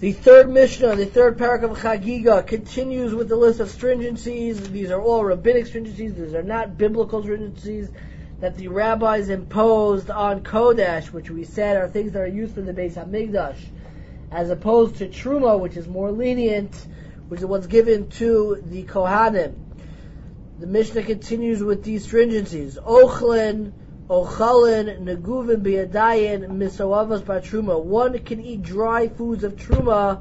The 0.00 0.10
third 0.10 0.50
Mishnah, 0.50 0.96
the 0.96 1.06
third 1.06 1.38
parak 1.38 1.62
of 1.62 1.78
Chagiga, 1.78 2.44
continues 2.44 3.14
with 3.14 3.28
the 3.28 3.36
list 3.36 3.60
of 3.60 3.68
stringencies. 3.68 4.58
These 4.72 4.90
are 4.90 5.00
all 5.00 5.24
rabbinic 5.24 5.66
stringencies. 5.66 6.16
These 6.16 6.34
are 6.34 6.42
not 6.42 6.76
biblical 6.76 7.22
stringencies 7.22 7.90
that 8.40 8.56
the 8.56 8.66
rabbis 8.66 9.28
imposed 9.28 10.10
on 10.10 10.42
Kodesh, 10.42 11.12
which 11.12 11.30
we 11.30 11.44
said 11.44 11.76
are 11.76 11.86
things 11.86 12.10
that 12.12 12.22
are 12.22 12.26
used 12.26 12.56
for 12.56 12.60
the 12.60 12.72
Beis 12.72 12.94
Hamikdash, 12.94 13.56
as 14.32 14.50
opposed 14.50 14.96
to 14.96 15.06
Truma, 15.06 15.60
which 15.60 15.76
is 15.76 15.86
more 15.86 16.10
lenient, 16.10 16.74
which 17.28 17.38
is 17.38 17.46
what's 17.46 17.68
given 17.68 18.08
to 18.08 18.60
the 18.64 18.82
Kohanim. 18.82 19.54
The 20.58 20.66
Mishnah 20.66 21.04
continues 21.04 21.62
with 21.62 21.84
these 21.84 22.04
stringencies. 22.04 22.82
Ochlen, 22.84 23.72
Ochalin, 24.10 25.00
Neguvin, 25.00 25.62
Biadayin, 25.62 26.46
Misawavas 26.46 27.22
Truma. 27.22 27.82
One 27.82 28.18
can 28.18 28.38
eat 28.42 28.62
dry 28.62 29.08
foods 29.08 29.44
of 29.44 29.56
Truma 29.56 30.20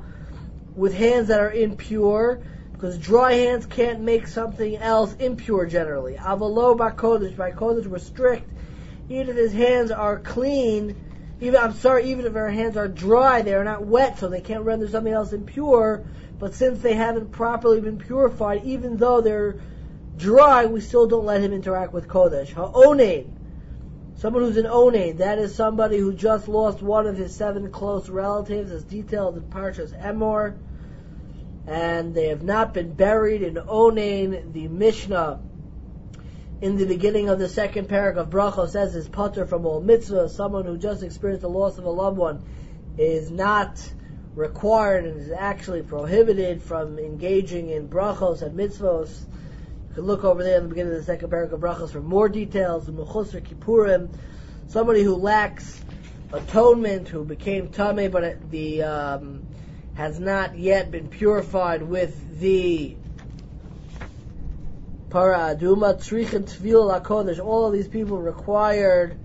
with 0.74 0.94
hands 0.94 1.28
that 1.28 1.41
are 1.41 1.52
impure, 1.52 2.40
because 2.72 2.98
dry 2.98 3.34
hands 3.34 3.66
can't 3.66 4.00
make 4.00 4.27
something 4.27 4.77
else 4.77 5.14
impure 5.16 5.66
generally. 5.66 6.16
Avalo 6.16 6.77
by 6.77 6.91
Kodesh, 6.91 7.36
by 7.36 7.52
Kodesh 7.52 7.86
we're 7.86 8.00
strict. 8.00 8.50
Even 9.10 9.27
if 9.27 9.36
his 9.36 9.52
hands 9.52 9.91
are 9.91 10.18
clean, 10.18 10.96
even 11.41 11.60
I'm 11.60 11.74
sorry, 11.74 12.12
even 12.12 12.26
if 12.26 12.38
our 12.38 12.50
hands 12.50 12.77
are 12.77 12.88
dry, 12.88 13.41
they 13.41 13.54
are 13.54 13.66
not 13.66 13.86
wet, 13.86 14.18
so 14.18 14.30
they 14.30 14.40
can't 14.40 14.63
render 14.63 14.88
something 14.88 15.12
else 15.12 15.34
impure. 15.34 16.05
But 16.40 16.54
since 16.54 16.82
they 16.82 16.94
haven't 16.94 17.34
properly 17.34 17.82
been 17.82 17.98
purified, 17.98 18.62
even 18.63 18.96
though 18.96 19.20
they're 19.20 19.58
dry, 20.16 20.68
we 20.68 20.80
still 20.80 21.05
don't 21.05 21.26
let 21.26 21.41
him 21.41 21.52
interact 21.52 21.94
with 21.94 22.08
Kodesh. 22.08 22.54
Ha'onein, 22.54 23.30
someone 24.23 24.44
who's 24.44 24.55
an 24.55 24.66
onein, 24.66 25.18
that 25.18 25.38
is 25.38 25.54
somebody 25.54 25.98
who 25.98 26.13
just 26.13 26.48
lost 26.48 26.82
one 26.82 27.08
of 27.08 27.18
his 27.18 27.36
seven 27.36 27.70
close 27.70 28.08
relatives, 28.08 28.72
as 28.72 28.86
detailed 28.86 29.36
in 29.36 29.44
Parshas 29.44 29.91
Emor 30.02 30.55
and 31.68 32.16
they 32.16 32.29
have 32.29 32.41
not 32.41 32.74
been 32.74 32.94
buried 32.94 33.41
in 33.41 33.55
Onain. 33.55 34.54
The 34.54 34.70
Mishnah 34.70 35.41
in 36.62 36.77
the 36.77 36.85
beginning 36.85 37.27
of 37.27 37.38
the 37.38 37.49
second 37.49 37.90
parak 37.90 38.16
of 38.16 38.29
Bracha 38.29 38.70
says 38.70 38.96
is 38.96 39.10
putter 39.10 39.46
from 39.46 39.66
all 39.66 39.82
mitzvah. 39.82 40.29
Someone 40.29 40.63
who 40.63 40.77
just 40.77 41.04
experienced 41.04 41.41
the 41.41 41.49
loss 41.49 41.77
of 41.77 41.84
a 41.84 41.90
loved 41.90 42.18
one 42.18 42.41
is 42.98 43.29
not 43.29 43.94
required 44.35 45.04
and 45.04 45.20
is 45.20 45.32
actually 45.32 45.84
prohibited 45.84 46.62
from 46.62 46.98
engaging 46.98 47.71
in 47.71 47.90
brachos 47.90 48.41
and 48.41 48.57
mitzvos. 48.57 49.26
Can 49.94 50.05
look 50.05 50.24
over 50.24 50.44
there 50.44 50.58
in 50.58 50.63
the 50.63 50.70
beginning 50.70 50.94
of 50.94 50.98
the 50.98 51.04
second 51.04 51.30
parak 51.30 51.52
of 51.52 51.60
Brachos 51.60 51.91
for 51.91 52.02
more 52.02 52.27
details. 52.27 52.88
Mechusar 52.88 53.41
Kippurim, 53.41 54.10
somebody 54.68 55.04
who 55.04 55.16
lacks 55.16 55.84
atonement, 56.32 57.10
who 57.10 57.24
became 57.24 57.70
tame, 57.70 58.10
but 58.10 58.50
the 58.50 58.82
um, 58.82 59.44
has 59.94 60.20
not 60.20 60.58
yet 60.58 60.90
been 60.90 61.10
purified 61.10 61.84
with 61.84 62.40
the 62.40 62.96
para 65.12 65.56
aduma 65.56 65.94
tzrichin 65.94 66.44
lakodesh. 66.44 67.40
All 67.40 67.68
of 67.68 67.74
these 67.74 67.88
people 67.88 68.18
required 68.18 69.19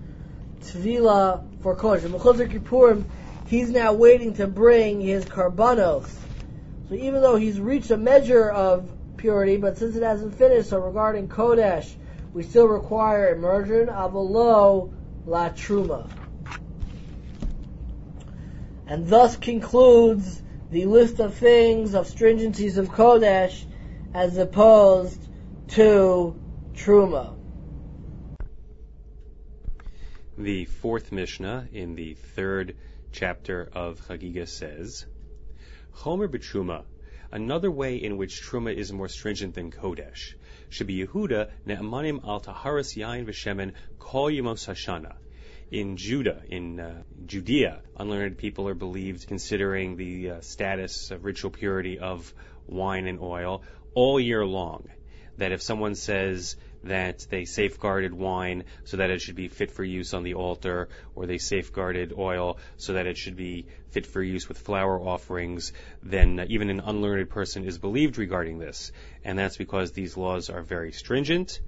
tvila 0.61 1.43
for 1.61 1.75
kodesh. 1.75 2.01
Mechusar 2.01 2.47
Kippurim, 2.47 3.05
he's 3.47 3.71
now 3.71 3.93
waiting 3.93 4.35
to 4.35 4.45
bring 4.45 5.01
his 5.01 5.25
karbanos. 5.25 6.07
So 6.89 6.93
even 6.93 7.23
though 7.23 7.37
he's 7.37 7.59
reached 7.59 7.89
a 7.89 7.97
measure 7.97 8.51
of 8.51 8.87
purity, 9.19 9.57
but 9.57 9.77
since 9.77 9.95
it 9.95 10.03
hasn't 10.03 10.35
finished, 10.35 10.69
so 10.69 10.79
regarding 10.79 11.27
kodesh, 11.27 11.95
we 12.33 12.43
still 12.43 12.67
require 12.67 13.35
immersion 13.35 13.87
avalo 13.87 14.91
la 15.25 15.49
truma. 15.49 16.09
And 18.87 19.07
thus 19.07 19.37
concludes 19.37 20.41
the 20.71 20.85
list 20.85 21.19
of 21.19 21.35
things 21.35 21.93
of 21.93 22.07
stringencies 22.07 22.77
of 22.77 22.89
Kodesh 22.89 23.65
as 24.13 24.37
opposed 24.37 25.27
to 25.69 26.39
Truma. 26.75 27.35
The 30.37 30.65
fourth 30.65 31.11
Mishnah 31.11 31.67
in 31.71 31.95
the 31.95 32.13
third 32.13 32.75
chapter 33.11 33.69
of 33.73 33.99
Chagiga 34.07 34.47
says, 34.47 35.05
Chomer 35.97 36.27
b'Truma, 36.27 36.83
another 37.31 37.71
way 37.71 37.95
in 37.95 38.17
which 38.17 38.41
Truma 38.41 38.73
is 38.73 38.91
more 38.91 39.07
stringent 39.07 39.55
than 39.55 39.71
Kodesh, 39.71 40.35
should 40.69 40.87
be 40.87 41.05
Yehuda 41.05 41.49
ne'amanim 41.65 42.23
al 42.27 42.41
taharas 42.41 42.95
yain 42.95 43.25
v'shemen 43.25 43.73
kol 43.97 44.29
yemos 44.29 44.67
hashana 44.67 45.15
in 45.71 45.97
Judah, 45.97 46.41
in 46.49 46.79
uh, 46.79 47.03
Judea, 47.25 47.81
unlearned 47.95 48.37
people 48.37 48.67
are 48.67 48.73
believed, 48.73 49.27
considering 49.27 49.97
the 49.97 50.31
uh, 50.31 50.41
status 50.41 51.11
of 51.11 51.23
ritual 51.23 51.51
purity 51.51 51.99
of 51.99 52.33
wine 52.65 53.07
and 53.07 53.19
oil 53.19 53.63
all 53.93 54.19
year 54.19 54.45
long. 54.45 54.87
That 55.37 55.51
if 55.51 55.61
someone 55.61 55.95
says 55.95 56.55
that 56.83 57.27
they 57.29 57.45
safeguarded 57.45 58.13
wine 58.13 58.63
so 58.83 58.97
that 58.97 59.09
it 59.09 59.21
should 59.21 59.35
be 59.35 59.47
fit 59.47 59.71
for 59.71 59.83
use 59.83 60.13
on 60.13 60.23
the 60.23 60.33
altar, 60.33 60.89
or 61.15 61.25
they 61.25 61.37
safeguarded 61.37 62.13
oil 62.17 62.57
so 62.77 62.93
that 62.93 63.07
it 63.07 63.17
should 63.17 63.35
be 63.35 63.67
fit 63.89 64.05
for 64.05 64.21
use 64.21 64.47
with 64.47 64.57
flour 64.57 64.99
offerings, 64.99 65.73
then 66.03 66.45
even 66.49 66.69
an 66.69 66.79
unlearned 66.79 67.29
person 67.29 67.65
is 67.65 67.77
believed 67.77 68.17
regarding 68.17 68.59
this. 68.59 68.91
And 69.23 69.37
that's 69.37 69.57
because 69.57 69.91
these 69.91 70.17
laws 70.17 70.49
are 70.49 70.61
very 70.61 70.91
stringent 70.91 71.59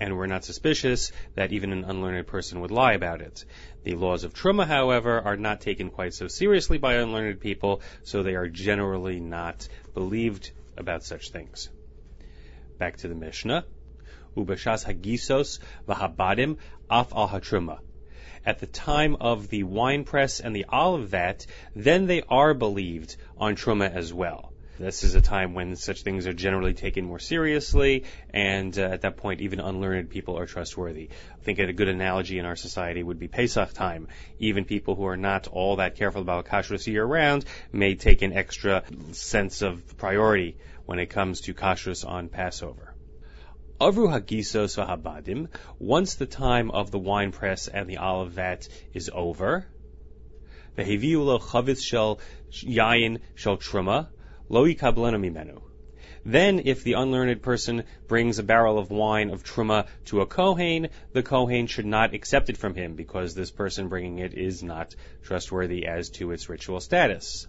and 0.00 0.16
we're 0.16 0.26
not 0.26 0.44
suspicious 0.44 1.12
that 1.34 1.52
even 1.52 1.72
an 1.72 1.84
unlearned 1.84 2.26
person 2.26 2.60
would 2.60 2.70
lie 2.70 2.94
about 2.94 3.20
it. 3.20 3.44
The 3.84 3.94
laws 3.94 4.24
of 4.24 4.32
Truma, 4.32 4.66
however, 4.66 5.20
are 5.20 5.36
not 5.36 5.60
taken 5.60 5.90
quite 5.90 6.14
so 6.14 6.26
seriously 6.26 6.78
by 6.78 6.94
unlearned 6.94 7.40
people, 7.40 7.82
so 8.02 8.22
they 8.22 8.34
are 8.34 8.48
generally 8.48 9.20
not 9.20 9.68
believed 9.92 10.52
about 10.76 11.04
such 11.04 11.30
things. 11.30 11.68
Back 12.78 12.96
to 12.98 13.08
the 13.08 13.14
Mishnah. 13.14 13.66
Hagisos 14.36 15.58
v'habadim 15.88 16.58
af 16.90 17.12
al 17.14 17.28
hatruma. 17.28 17.78
At 18.46 18.58
the 18.58 18.66
time 18.66 19.16
of 19.20 19.48
the 19.48 19.64
wine 19.64 20.04
press 20.04 20.40
and 20.40 20.56
the 20.56 20.64
olive 20.68 21.08
vat, 21.08 21.46
then 21.76 22.06
they 22.06 22.22
are 22.28 22.54
believed 22.54 23.16
on 23.36 23.54
truma 23.54 23.92
as 23.92 24.14
well. 24.14 24.50
This 24.80 25.04
is 25.04 25.14
a 25.14 25.20
time 25.20 25.52
when 25.52 25.76
such 25.76 26.00
things 26.00 26.26
are 26.26 26.32
generally 26.32 26.72
taken 26.72 27.04
more 27.04 27.18
seriously, 27.18 28.04
and 28.32 28.78
uh, 28.78 28.82
at 28.84 29.02
that 29.02 29.18
point, 29.18 29.42
even 29.42 29.60
unlearned 29.60 30.08
people 30.08 30.38
are 30.38 30.46
trustworthy. 30.46 31.10
I 31.38 31.44
think 31.44 31.58
a 31.58 31.70
good 31.74 31.88
analogy 31.88 32.38
in 32.38 32.46
our 32.46 32.56
society 32.56 33.02
would 33.02 33.18
be 33.18 33.28
Pesach 33.28 33.74
time. 33.74 34.08
Even 34.38 34.64
people 34.64 34.94
who 34.94 35.04
are 35.04 35.18
not 35.18 35.48
all 35.48 35.76
that 35.76 35.96
careful 35.96 36.22
about 36.22 36.46
kashrus 36.46 36.86
year 36.86 37.04
round 37.04 37.44
may 37.72 37.94
take 37.94 38.22
an 38.22 38.32
extra 38.32 38.82
sense 39.12 39.60
of 39.60 39.98
priority 39.98 40.56
when 40.86 40.98
it 40.98 41.10
comes 41.10 41.42
to 41.42 41.52
kashrus 41.52 42.02
on 42.08 42.30
Passover. 42.30 42.89
Avru 43.80 44.08
hagisos 44.08 44.76
habadim. 44.76 45.48
Once 45.78 46.16
the 46.16 46.26
time 46.26 46.70
of 46.70 46.90
the 46.90 46.98
wine 46.98 47.32
press 47.32 47.66
and 47.66 47.88
the 47.88 47.96
olive 47.96 48.32
vat 48.32 48.68
is 48.92 49.10
over, 49.10 49.66
the 50.74 50.84
heviulo 50.84 51.40
chavitz 51.40 51.82
shel 51.82 52.20
yayin 52.52 53.20
shel 53.34 53.56
truma, 53.56 54.08
lo 54.50 54.66
mimenu. 54.66 55.62
Then, 56.26 56.60
if 56.66 56.84
the 56.84 56.92
unlearned 56.92 57.40
person 57.40 57.84
brings 58.06 58.38
a 58.38 58.42
barrel 58.42 58.78
of 58.78 58.90
wine 58.90 59.30
of 59.30 59.44
truma 59.44 59.86
to 60.04 60.20
a 60.20 60.26
kohen, 60.26 60.90
the 61.14 61.22
kohen 61.22 61.66
should 61.66 61.86
not 61.86 62.12
accept 62.12 62.50
it 62.50 62.58
from 62.58 62.74
him 62.74 62.96
because 62.96 63.34
this 63.34 63.50
person 63.50 63.88
bringing 63.88 64.18
it 64.18 64.34
is 64.34 64.62
not 64.62 64.94
trustworthy 65.22 65.86
as 65.86 66.10
to 66.10 66.32
its 66.32 66.50
ritual 66.50 66.80
status. 66.80 67.46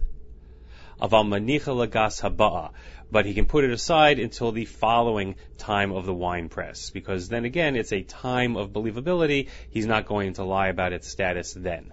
Aval 1.02 1.26
manicha 1.26 1.74
lagas 1.74 2.22
haba'a, 2.22 2.72
but 3.12 3.26
he 3.26 3.34
can 3.34 3.46
put 3.46 3.64
it 3.64 3.72
aside 3.72 4.20
until 4.20 4.52
the 4.52 4.66
following 4.66 5.36
time 5.58 5.92
of 5.92 6.06
the 6.06 6.14
wine 6.14 6.48
press, 6.48 6.92
because 6.92 7.28
then 7.28 7.44
again 7.44 7.76
it's 7.76 7.92
a 7.92 8.04
time 8.04 8.56
of 8.56 8.72
believability. 8.72 9.50
He's 9.70 9.88
not 9.88 10.06
going 10.06 10.34
to 10.34 10.44
lie 10.44 10.68
about 10.68 10.94
its 10.94 11.10
status 11.10 11.54
then. 11.54 11.92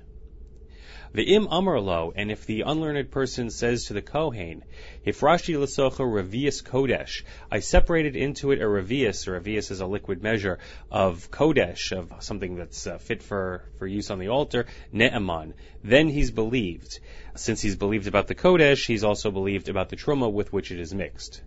The 1.13 1.35
im 1.35 1.47
amarlo, 1.47 2.13
and 2.15 2.31
if 2.31 2.45
the 2.45 2.63
unlearned 2.63 3.11
person 3.11 3.49
says 3.49 3.87
to 3.87 3.95
the 3.95 4.03
Kohen, 4.03 4.63
Hifrashi 5.07 5.57
lasocha 5.57 6.05
revius 6.05 6.63
kodesh, 6.63 7.25
I 7.51 7.61
separated 7.61 8.15
into 8.15 8.51
it 8.53 8.61
a 8.61 8.67
revius, 8.67 9.27
a 9.27 9.31
revius 9.31 9.71
is 9.71 9.81
a 9.81 9.87
liquid 9.87 10.23
measure 10.23 10.59
of 10.91 11.31
kodesh, 11.31 11.93
of 11.93 12.13
something 12.23 12.57
that's 12.57 12.87
uh, 12.87 12.99
fit 12.99 13.23
for, 13.23 13.65
for 13.79 13.87
use 13.87 14.11
on 14.11 14.19
the 14.19 14.29
altar, 14.29 14.67
ne'eman, 14.93 15.55
then 15.83 16.09
he's 16.09 16.31
believed. 16.31 17.01
Since 17.37 17.63
he's 17.63 17.77
believed 17.77 18.07
about 18.07 18.27
the 18.27 18.35
kodesh, 18.35 18.87
he's 18.87 19.05
also 19.05 19.31
believed 19.31 19.71
about 19.71 19.89
the 19.89 19.97
truma 19.97 20.31
with 20.31 20.53
which 20.53 20.71
it 20.71 20.79
is 20.79 20.93
mixed. 20.93 21.43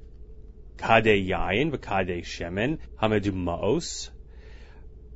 Kade 0.78 1.28
yain, 1.28 1.72
v'kade 1.72 2.24
shemen, 2.24 2.80
hamedu 3.00 3.32
maos, 3.32 4.10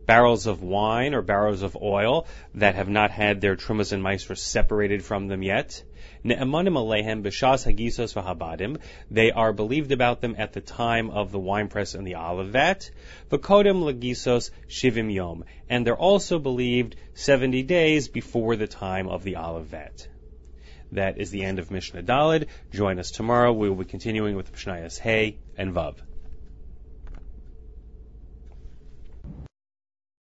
barrels 0.05 0.47
of 0.47 0.61
wine 0.61 1.13
or 1.13 1.21
barrels 1.21 1.61
of 1.61 1.77
oil 1.81 2.27
that 2.53 2.75
have 2.75 2.89
not 2.89 3.11
had 3.11 3.41
their 3.41 3.55
trumas 3.55 3.91
and 3.91 4.03
maasros 4.03 4.39
separated 4.39 5.03
from 5.03 5.27
them 5.27 5.43
yet. 5.43 5.83
B'shas 6.25 7.65
hagisos 7.65 8.13
v'habadim. 8.13 8.79
They 9.11 9.31
are 9.31 9.53
believed 9.53 9.91
about 9.91 10.21
them 10.21 10.35
at 10.37 10.53
the 10.53 10.61
time 10.61 11.09
of 11.11 11.31
the 11.31 11.39
winepress 11.39 11.93
and 11.93 12.05
the 12.05 12.15
olive 12.15 12.49
vat. 12.49 12.89
V'kodem 13.29 13.83
legisos 13.83 14.49
shivim 14.67 15.13
yom. 15.13 15.45
And 15.69 15.85
they're 15.85 15.95
also 15.95 16.39
believed 16.39 16.95
70 17.13 17.63
days 17.63 18.07
before 18.07 18.55
the 18.55 18.67
time 18.67 19.07
of 19.07 19.23
the 19.23 19.35
olive 19.35 19.67
vat. 19.67 20.07
That 20.91 21.17
is 21.17 21.31
the 21.31 21.43
end 21.43 21.59
of 21.59 21.71
Mishnah 21.71 22.03
Dalid. 22.03 22.47
Join 22.71 22.99
us 22.99 23.11
tomorrow. 23.11 23.51
We 23.51 23.69
will 23.69 23.77
be 23.77 23.85
continuing 23.85 24.35
with 24.35 24.53
Mishnayos 24.53 24.99
Hay 24.99 25.37
and 25.57 25.73
Vav. 25.73 25.95